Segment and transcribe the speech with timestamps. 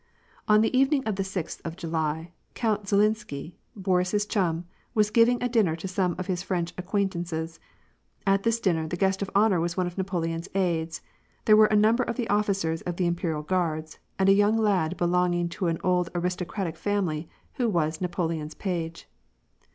[0.47, 5.47] On the evening of the sixth of July, Count Zhilinsky, Boris's chum, was giving a
[5.47, 7.59] dinner to some of his French acquaintances.
[8.25, 11.03] At this dinner, the guest of honor was one of Napoleon's aides;
[11.45, 14.97] there were a number of the officers of the Imperial Guards, and a young lad
[14.97, 19.07] belonging to an old aristocratic family, who was Napoleon's page.